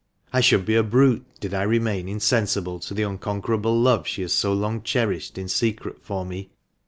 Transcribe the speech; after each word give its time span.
I 0.33 0.41
should 0.41 0.65
be 0.65 0.73
a 0.73 0.81
brute 0.81 1.27
did 1.39 1.53
I 1.53 1.61
remain 1.61 2.09
insensible 2.09 2.79
to 2.79 2.95
the 2.95 3.03
unconquerable 3.03 3.79
love 3.79 4.07
she 4.07 4.23
has 4.23 4.33
so 4.33 4.51
long 4.51 4.81
cherished 4.81 5.37
in 5.37 5.47
secret 5.47 5.99
for 6.03 6.25
me. 6.25 6.49